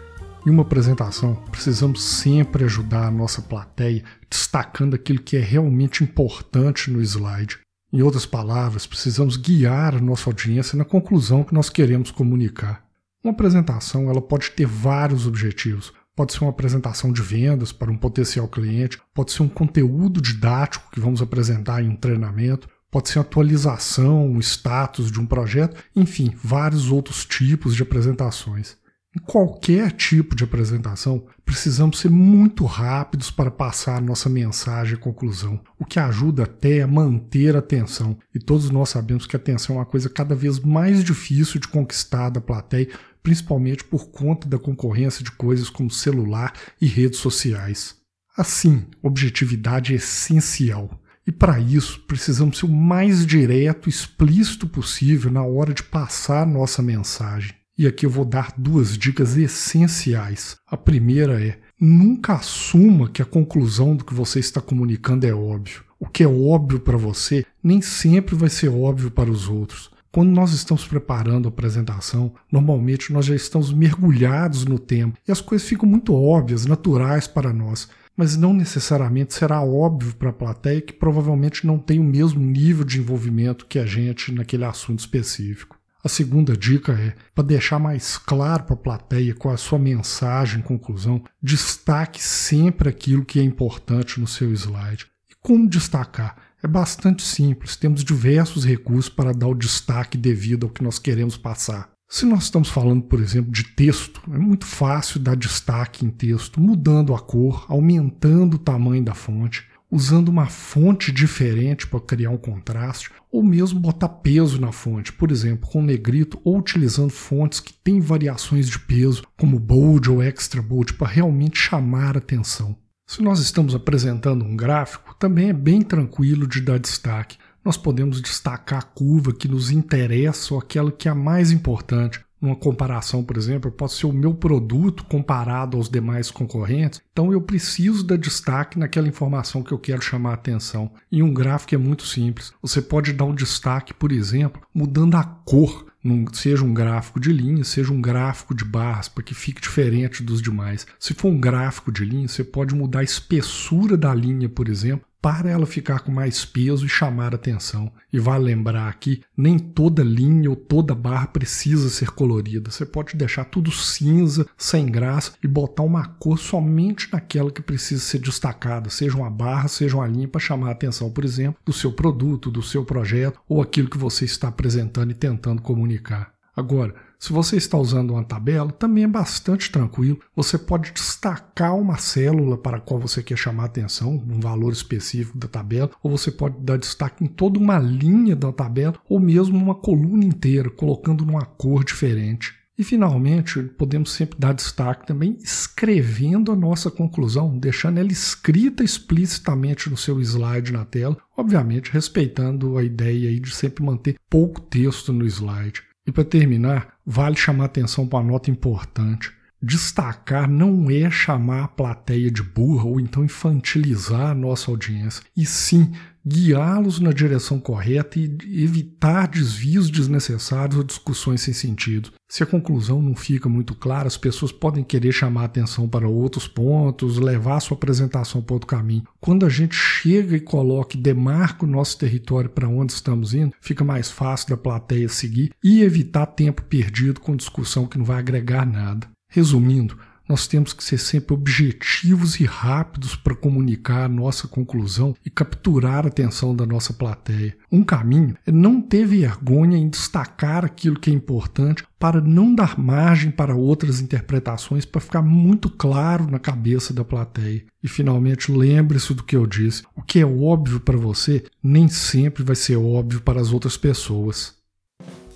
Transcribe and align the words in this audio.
Em 0.46 0.50
uma 0.50 0.64
apresentação, 0.64 1.34
precisamos 1.50 2.02
sempre 2.02 2.64
ajudar 2.64 3.06
a 3.06 3.10
nossa 3.10 3.40
plateia 3.40 4.04
destacando 4.28 4.92
aquilo 4.92 5.22
que 5.22 5.38
é 5.38 5.40
realmente 5.40 6.04
importante 6.04 6.90
no 6.90 7.00
slide. 7.00 7.58
Em 7.92 8.02
outras 8.02 8.24
palavras, 8.24 8.86
precisamos 8.86 9.36
guiar 9.36 9.96
a 9.96 10.00
nossa 10.00 10.30
audiência 10.30 10.78
na 10.78 10.84
conclusão 10.84 11.42
que 11.42 11.52
nós 11.52 11.68
queremos 11.68 12.12
comunicar. 12.12 12.84
Uma 13.22 13.32
apresentação 13.32 14.08
ela 14.08 14.22
pode 14.22 14.52
ter 14.52 14.66
vários 14.66 15.26
objetivos. 15.26 15.92
Pode 16.14 16.32
ser 16.32 16.40
uma 16.42 16.50
apresentação 16.50 17.12
de 17.12 17.22
vendas 17.22 17.72
para 17.72 17.90
um 17.90 17.96
potencial 17.96 18.46
cliente, 18.46 19.00
pode 19.14 19.32
ser 19.32 19.42
um 19.42 19.48
conteúdo 19.48 20.20
didático 20.20 20.90
que 20.92 21.00
vamos 21.00 21.20
apresentar 21.22 21.82
em 21.82 21.88
um 21.88 21.96
treinamento, 21.96 22.68
pode 22.90 23.08
ser 23.08 23.18
atualização, 23.18 24.26
um 24.26 24.38
status 24.38 25.10
de 25.10 25.18
um 25.18 25.26
projeto, 25.26 25.82
enfim, 25.94 26.32
vários 26.42 26.90
outros 26.90 27.24
tipos 27.24 27.74
de 27.74 27.82
apresentações. 27.82 28.76
Em 29.12 29.18
qualquer 29.18 29.90
tipo 29.90 30.36
de 30.36 30.44
apresentação, 30.44 31.26
precisamos 31.44 31.98
ser 31.98 32.08
muito 32.08 32.64
rápidos 32.64 33.28
para 33.28 33.50
passar 33.50 34.00
nossa 34.00 34.28
mensagem 34.28 34.94
e 34.94 35.00
conclusão, 35.00 35.60
o 35.76 35.84
que 35.84 35.98
ajuda 35.98 36.44
até 36.44 36.82
a 36.82 36.86
manter 36.86 37.56
a 37.56 37.58
atenção. 37.58 38.16
E 38.32 38.38
todos 38.38 38.70
nós 38.70 38.90
sabemos 38.90 39.26
que 39.26 39.34
a 39.34 39.38
atenção 39.38 39.74
é 39.74 39.78
uma 39.80 39.84
coisa 39.84 40.08
cada 40.08 40.32
vez 40.36 40.60
mais 40.60 41.02
difícil 41.02 41.60
de 41.60 41.66
conquistar 41.66 42.30
da 42.30 42.40
plateia, 42.40 42.88
principalmente 43.20 43.82
por 43.82 44.12
conta 44.12 44.48
da 44.48 44.60
concorrência 44.60 45.24
de 45.24 45.32
coisas 45.32 45.68
como 45.68 45.90
celular 45.90 46.52
e 46.80 46.86
redes 46.86 47.18
sociais. 47.18 47.96
Assim, 48.36 48.86
objetividade 49.02 49.92
é 49.92 49.96
essencial. 49.96 50.88
E 51.26 51.32
para 51.32 51.58
isso, 51.58 51.98
precisamos 52.06 52.58
ser 52.58 52.66
o 52.66 52.68
mais 52.68 53.26
direto 53.26 53.88
e 53.88 53.90
explícito 53.90 54.68
possível 54.68 55.32
na 55.32 55.42
hora 55.42 55.74
de 55.74 55.82
passar 55.82 56.46
nossa 56.46 56.80
mensagem. 56.80 57.59
E 57.80 57.86
aqui 57.86 58.04
eu 58.04 58.10
vou 58.10 58.26
dar 58.26 58.52
duas 58.58 58.98
dicas 58.98 59.38
essenciais. 59.38 60.58
A 60.66 60.76
primeira 60.76 61.42
é: 61.42 61.58
nunca 61.80 62.34
assuma 62.34 63.08
que 63.08 63.22
a 63.22 63.24
conclusão 63.24 63.96
do 63.96 64.04
que 64.04 64.12
você 64.12 64.38
está 64.38 64.60
comunicando 64.60 65.26
é 65.26 65.32
óbvio. 65.32 65.82
O 65.98 66.06
que 66.06 66.22
é 66.22 66.28
óbvio 66.28 66.78
para 66.78 66.98
você 66.98 67.42
nem 67.64 67.80
sempre 67.80 68.34
vai 68.34 68.50
ser 68.50 68.68
óbvio 68.68 69.10
para 69.10 69.30
os 69.30 69.48
outros. 69.48 69.90
Quando 70.12 70.28
nós 70.28 70.52
estamos 70.52 70.86
preparando 70.86 71.46
a 71.46 71.48
apresentação, 71.48 72.34
normalmente 72.52 73.14
nós 73.14 73.24
já 73.24 73.34
estamos 73.34 73.72
mergulhados 73.72 74.66
no 74.66 74.78
tema 74.78 75.14
e 75.26 75.32
as 75.32 75.40
coisas 75.40 75.66
ficam 75.66 75.88
muito 75.88 76.14
óbvias, 76.14 76.66
naturais 76.66 77.26
para 77.26 77.50
nós, 77.50 77.88
mas 78.14 78.36
não 78.36 78.52
necessariamente 78.52 79.32
será 79.32 79.62
óbvio 79.62 80.14
para 80.16 80.28
a 80.28 80.34
plateia 80.34 80.82
que 80.82 80.92
provavelmente 80.92 81.66
não 81.66 81.78
tem 81.78 81.98
o 81.98 82.04
mesmo 82.04 82.44
nível 82.44 82.84
de 82.84 82.98
envolvimento 82.98 83.64
que 83.64 83.78
a 83.78 83.86
gente 83.86 84.30
naquele 84.30 84.66
assunto 84.66 84.98
específico. 84.98 85.79
A 86.02 86.08
segunda 86.08 86.56
dica 86.56 86.92
é, 86.92 87.14
para 87.34 87.44
deixar 87.44 87.78
mais 87.78 88.16
claro 88.16 88.64
para 88.64 88.74
a 88.74 88.78
plateia 88.78 89.34
qual 89.34 89.52
é 89.52 89.54
a 89.54 89.58
sua 89.58 89.78
mensagem, 89.78 90.62
conclusão, 90.62 91.22
destaque 91.42 92.22
sempre 92.22 92.88
aquilo 92.88 93.24
que 93.24 93.38
é 93.38 93.42
importante 93.42 94.18
no 94.18 94.26
seu 94.26 94.50
slide. 94.52 95.06
E 95.30 95.34
como 95.42 95.68
destacar? 95.68 96.36
É 96.62 96.66
bastante 96.66 97.22
simples, 97.22 97.76
temos 97.76 98.04
diversos 98.04 98.64
recursos 98.64 99.08
para 99.10 99.32
dar 99.32 99.48
o 99.48 99.54
destaque 99.54 100.16
devido 100.16 100.66
ao 100.66 100.72
que 100.72 100.82
nós 100.82 100.98
queremos 100.98 101.36
passar. 101.36 101.90
Se 102.08 102.26
nós 102.26 102.44
estamos 102.44 102.68
falando, 102.68 103.02
por 103.02 103.20
exemplo, 103.20 103.52
de 103.52 103.62
texto, 103.62 104.20
é 104.32 104.36
muito 104.36 104.66
fácil 104.66 105.20
dar 105.20 105.36
destaque 105.36 106.04
em 106.04 106.10
texto, 106.10 106.60
mudando 106.60 107.14
a 107.14 107.20
cor, 107.20 107.64
aumentando 107.68 108.54
o 108.54 108.58
tamanho 108.58 109.04
da 109.04 109.14
fonte, 109.14 109.69
usando 109.90 110.28
uma 110.28 110.46
fonte 110.46 111.10
diferente 111.10 111.86
para 111.86 112.00
criar 112.00 112.30
um 112.30 112.36
contraste, 112.36 113.10
ou 113.30 113.42
mesmo 113.42 113.80
botar 113.80 114.08
peso 114.08 114.60
na 114.60 114.72
fonte, 114.72 115.12
por 115.12 115.30
exemplo, 115.30 115.68
com 115.68 115.82
negrito, 115.82 116.40
ou 116.44 116.58
utilizando 116.58 117.10
fontes 117.10 117.60
que 117.60 117.72
têm 117.72 118.00
variações 118.00 118.68
de 118.68 118.78
peso, 118.78 119.24
como 119.36 119.58
bold 119.58 120.10
ou 120.10 120.22
extra 120.22 120.62
bold, 120.62 120.94
para 120.94 121.08
realmente 121.08 121.58
chamar 121.58 122.16
atenção. 122.16 122.76
Se 123.08 123.20
nós 123.22 123.40
estamos 123.40 123.74
apresentando 123.74 124.44
um 124.44 124.54
gráfico, 124.54 125.16
também 125.18 125.48
é 125.48 125.52
bem 125.52 125.82
tranquilo 125.82 126.46
de 126.46 126.60
dar 126.60 126.78
destaque. 126.78 127.36
Nós 127.64 127.76
podemos 127.76 128.22
destacar 128.22 128.78
a 128.78 128.82
curva 128.82 129.32
que 129.32 129.48
nos 129.48 129.70
interessa 129.70 130.54
ou 130.54 130.60
aquela 130.60 130.92
que 130.92 131.08
é 131.08 131.10
a 131.10 131.14
mais 131.14 131.50
importante, 131.50 132.20
numa 132.40 132.56
comparação, 132.56 133.22
por 133.22 133.36
exemplo, 133.36 133.70
pode 133.70 133.92
ser 133.92 134.06
o 134.06 134.12
meu 134.12 134.32
produto 134.32 135.04
comparado 135.04 135.76
aos 135.76 135.88
demais 135.88 136.30
concorrentes. 136.30 137.02
Então 137.12 137.32
eu 137.32 137.40
preciso 137.40 138.02
dar 138.02 138.16
destaque 138.16 138.78
naquela 138.78 139.08
informação 139.08 139.62
que 139.62 139.72
eu 139.72 139.78
quero 139.78 140.00
chamar 140.00 140.30
a 140.30 140.34
atenção. 140.34 140.90
E 141.12 141.22
um 141.22 141.32
gráfico 141.32 141.74
é 141.74 141.78
muito 141.78 142.06
simples. 142.06 142.52
Você 142.62 142.80
pode 142.80 143.12
dar 143.12 143.24
um 143.24 143.34
destaque, 143.34 143.92
por 143.92 144.10
exemplo, 144.12 144.62
mudando 144.74 145.16
a 145.16 145.24
cor 145.24 145.90
num, 146.02 146.24
seja 146.32 146.64
um 146.64 146.72
gráfico 146.72 147.20
de 147.20 147.32
linha, 147.32 147.62
seja 147.62 147.92
um 147.92 148.00
gráfico 148.00 148.54
de 148.54 148.64
barras, 148.64 149.08
para 149.08 149.22
que 149.22 149.34
fique 149.34 149.60
diferente 149.60 150.22
dos 150.22 150.40
demais. 150.40 150.86
Se 150.98 151.12
for 151.12 151.28
um 151.28 151.38
gráfico 151.38 151.92
de 151.92 152.04
linha, 152.04 152.26
você 152.26 152.42
pode 152.42 152.74
mudar 152.74 153.00
a 153.00 153.04
espessura 153.04 153.96
da 153.96 154.14
linha, 154.14 154.48
por 154.48 154.68
exemplo, 154.68 155.06
para 155.20 155.50
ela 155.50 155.66
ficar 155.66 156.00
com 156.00 156.10
mais 156.10 156.44
peso 156.44 156.86
e 156.86 156.88
chamar 156.88 157.34
atenção. 157.34 157.92
E 158.12 158.18
vale 158.18 158.44
lembrar 158.44 158.88
aqui, 158.88 159.22
nem 159.36 159.58
toda 159.58 160.02
linha 160.02 160.48
ou 160.50 160.56
toda 160.56 160.94
barra 160.94 161.26
precisa 161.26 161.88
ser 161.88 162.10
colorida. 162.10 162.70
Você 162.70 162.86
pode 162.86 163.16
deixar 163.16 163.44
tudo 163.44 163.70
cinza, 163.70 164.46
sem 164.56 164.86
graça 164.86 165.32
e 165.42 165.46
botar 165.46 165.82
uma 165.82 166.06
cor 166.06 166.38
somente 166.38 167.08
naquela 167.12 167.50
que 167.50 167.62
precisa 167.62 168.02
ser 168.02 168.18
destacada, 168.18 168.88
seja 168.88 169.16
uma 169.16 169.30
barra, 169.30 169.68
seja 169.68 169.96
uma 169.96 170.06
linha 170.06 170.28
para 170.28 170.40
chamar 170.40 170.68
a 170.68 170.72
atenção, 170.72 171.10
por 171.10 171.24
exemplo, 171.24 171.60
do 171.64 171.72
seu 171.72 171.92
produto, 171.92 172.50
do 172.50 172.62
seu 172.62 172.84
projeto 172.84 173.40
ou 173.48 173.60
aquilo 173.60 173.90
que 173.90 173.98
você 173.98 174.24
está 174.24 174.48
apresentando 174.48 175.10
e 175.10 175.14
tentando 175.14 175.62
comunicar. 175.62 176.32
Agora, 176.56 176.94
se 177.20 177.34
você 177.34 177.58
está 177.58 177.76
usando 177.76 178.12
uma 178.12 178.24
tabela, 178.24 178.72
também 178.72 179.04
é 179.04 179.06
bastante 179.06 179.70
tranquilo. 179.70 180.18
Você 180.34 180.56
pode 180.56 180.90
destacar 180.90 181.76
uma 181.76 181.98
célula 181.98 182.56
para 182.56 182.78
a 182.78 182.80
qual 182.80 182.98
você 182.98 183.22
quer 183.22 183.36
chamar 183.36 183.66
atenção, 183.66 184.14
um 184.14 184.40
valor 184.40 184.72
específico 184.72 185.36
da 185.36 185.46
tabela, 185.46 185.90
ou 186.02 186.10
você 186.10 186.30
pode 186.30 186.56
dar 186.60 186.78
destaque 186.78 187.22
em 187.22 187.26
toda 187.26 187.58
uma 187.58 187.78
linha 187.78 188.34
da 188.34 188.50
tabela, 188.50 188.94
ou 189.06 189.20
mesmo 189.20 189.58
uma 189.58 189.74
coluna 189.74 190.24
inteira, 190.24 190.70
colocando 190.70 191.26
numa 191.26 191.44
cor 191.44 191.84
diferente. 191.84 192.54
E 192.78 192.82
finalmente, 192.82 193.64
podemos 193.64 194.12
sempre 194.12 194.38
dar 194.38 194.54
destaque 194.54 195.06
também 195.06 195.36
escrevendo 195.42 196.50
a 196.50 196.56
nossa 196.56 196.90
conclusão, 196.90 197.58
deixando 197.58 197.98
ela 197.98 198.10
escrita 198.10 198.82
explicitamente 198.82 199.90
no 199.90 199.96
seu 199.98 200.18
slide 200.22 200.72
na 200.72 200.86
tela, 200.86 201.18
obviamente 201.36 201.92
respeitando 201.92 202.78
a 202.78 202.82
ideia 202.82 203.38
de 203.38 203.54
sempre 203.54 203.84
manter 203.84 204.16
pouco 204.30 204.62
texto 204.62 205.12
no 205.12 205.26
slide. 205.26 205.89
E 206.10 206.12
para 206.12 206.24
terminar, 206.24 206.94
vale 207.06 207.36
chamar 207.36 207.66
atenção 207.66 208.04
para 208.04 208.18
uma 208.18 208.32
nota 208.32 208.50
importante. 208.50 209.30
Destacar 209.62 210.50
não 210.50 210.90
é 210.90 211.08
chamar 211.08 211.62
a 211.62 211.68
plateia 211.68 212.28
de 212.32 212.42
burra 212.42 212.86
ou 212.86 212.98
então 212.98 213.24
infantilizar 213.24 214.30
a 214.30 214.34
nossa 214.34 214.72
audiência, 214.72 215.22
e 215.36 215.46
sim 215.46 215.92
guiá-los 216.26 217.00
na 217.00 217.12
direção 217.12 217.58
correta 217.58 218.18
e 218.18 218.24
evitar 218.62 219.28
desvios 219.28 219.90
desnecessários 219.90 220.76
ou 220.76 220.84
discussões 220.84 221.40
sem 221.40 221.54
sentido. 221.54 222.10
Se 222.28 222.42
a 222.42 222.46
conclusão 222.46 223.02
não 223.02 223.16
fica 223.16 223.48
muito 223.48 223.74
clara, 223.74 224.06
as 224.06 224.16
pessoas 224.16 224.52
podem 224.52 224.84
querer 224.84 225.10
chamar 225.10 225.44
atenção 225.44 225.88
para 225.88 226.08
outros 226.08 226.46
pontos, 226.46 227.18
levar 227.18 227.56
a 227.56 227.60
sua 227.60 227.76
apresentação 227.76 228.40
para 228.40 228.54
outro 228.54 228.68
caminho. 228.68 229.04
Quando 229.20 229.44
a 229.44 229.48
gente 229.48 229.74
chega 229.74 230.36
e 230.36 230.40
coloca 230.40 230.96
e 230.96 231.00
demarca 231.00 231.64
o 231.64 231.68
nosso 231.68 231.98
território 231.98 232.48
para 232.48 232.68
onde 232.68 232.92
estamos 232.92 233.34
indo, 233.34 233.52
fica 233.60 233.82
mais 233.82 234.10
fácil 234.10 234.50
da 234.50 234.56
plateia 234.56 235.08
seguir 235.08 235.52
e 235.62 235.82
evitar 235.82 236.26
tempo 236.26 236.62
perdido 236.62 237.20
com 237.20 237.34
discussão 237.34 237.86
que 237.86 237.98
não 237.98 238.04
vai 238.04 238.18
agregar 238.18 238.64
nada. 238.64 239.08
Resumindo, 239.28 239.96
nós 240.30 240.46
temos 240.46 240.72
que 240.72 240.84
ser 240.84 240.96
sempre 240.96 241.34
objetivos 241.34 242.38
e 242.38 242.44
rápidos 242.44 243.16
para 243.16 243.34
comunicar 243.34 244.04
a 244.04 244.08
nossa 244.08 244.46
conclusão 244.46 245.12
e 245.26 245.28
capturar 245.28 246.04
a 246.04 246.08
atenção 246.08 246.54
da 246.54 246.64
nossa 246.64 246.92
plateia. 246.92 247.56
Um 247.70 247.82
caminho 247.82 248.36
é 248.46 248.52
não 248.52 248.80
ter 248.80 249.04
vergonha 249.04 249.76
em 249.76 249.88
destacar 249.88 250.64
aquilo 250.64 251.00
que 251.00 251.10
é 251.10 251.12
importante 251.12 251.82
para 251.98 252.20
não 252.20 252.54
dar 252.54 252.78
margem 252.78 253.32
para 253.32 253.56
outras 253.56 254.00
interpretações, 254.00 254.84
para 254.84 255.00
ficar 255.00 255.20
muito 255.20 255.68
claro 255.68 256.30
na 256.30 256.38
cabeça 256.38 256.94
da 256.94 257.04
plateia. 257.04 257.64
E 257.82 257.88
finalmente, 257.88 258.52
lembre-se 258.52 259.12
do 259.12 259.24
que 259.24 259.34
eu 259.34 259.48
disse: 259.48 259.82
o 259.96 260.02
que 260.02 260.20
é 260.20 260.24
óbvio 260.24 260.78
para 260.78 260.96
você 260.96 261.42
nem 261.60 261.88
sempre 261.88 262.44
vai 262.44 262.54
ser 262.54 262.76
óbvio 262.76 263.20
para 263.20 263.40
as 263.40 263.52
outras 263.52 263.76
pessoas. 263.76 264.54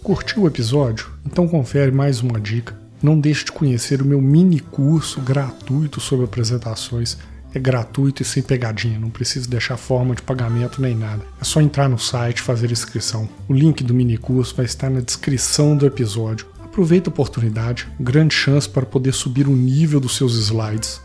Curtiu 0.04 0.44
o 0.44 0.46
episódio? 0.46 1.10
Então 1.26 1.48
confere 1.48 1.90
mais 1.90 2.20
uma 2.20 2.38
dica 2.38 2.83
não 3.04 3.20
deixe 3.20 3.44
de 3.44 3.52
conhecer 3.52 4.00
o 4.00 4.04
meu 4.06 4.18
mini 4.18 4.58
curso 4.58 5.20
gratuito 5.20 6.00
sobre 6.00 6.24
apresentações. 6.24 7.18
É 7.52 7.58
gratuito 7.58 8.22
e 8.22 8.24
sem 8.24 8.42
pegadinha, 8.42 8.98
não 8.98 9.10
precisa 9.10 9.46
deixar 9.46 9.76
forma 9.76 10.14
de 10.14 10.22
pagamento 10.22 10.80
nem 10.80 10.96
nada. 10.96 11.22
É 11.38 11.44
só 11.44 11.60
entrar 11.60 11.86
no 11.86 11.98
site 11.98 12.38
e 12.38 12.42
fazer 12.42 12.72
inscrição. 12.72 13.28
O 13.46 13.52
link 13.52 13.84
do 13.84 13.92
mini 13.92 14.16
curso 14.16 14.56
vai 14.56 14.64
estar 14.64 14.88
na 14.88 15.00
descrição 15.00 15.76
do 15.76 15.84
episódio. 15.84 16.46
Aproveita 16.64 17.10
a 17.10 17.12
oportunidade, 17.12 17.86
grande 18.00 18.34
chance 18.34 18.66
para 18.66 18.86
poder 18.86 19.12
subir 19.12 19.46
o 19.46 19.54
nível 19.54 20.00
dos 20.00 20.16
seus 20.16 20.34
slides. 20.36 21.03